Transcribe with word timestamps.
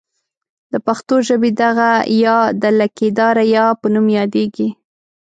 د 0.71 0.73
پښتو 0.87 1.15
ژبې 1.27 1.49
دغه 1.63 1.89
ۍ 2.15 2.21
د 2.61 2.63
لکۍ 2.79 3.09
داره 3.19 3.43
یا 3.55 3.65
په 3.79 3.87
نوم 3.93 4.07
یادیږي. 4.17 4.67